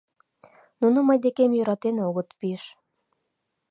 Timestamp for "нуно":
0.81-0.99